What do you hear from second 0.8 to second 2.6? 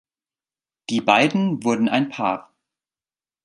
Die beiden wurden ein Paar.